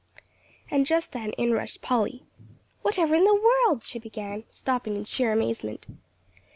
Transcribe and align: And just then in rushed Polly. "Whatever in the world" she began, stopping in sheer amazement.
And 0.71 0.87
just 0.87 1.11
then 1.11 1.29
in 1.33 1.51
rushed 1.51 1.83
Polly. 1.83 2.23
"Whatever 2.81 3.13
in 3.13 3.23
the 3.23 3.35
world" 3.35 3.83
she 3.85 3.99
began, 3.99 4.45
stopping 4.49 4.95
in 4.95 5.05
sheer 5.05 5.31
amazement. 5.31 5.85